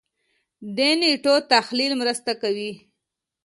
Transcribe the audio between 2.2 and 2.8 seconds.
کوي.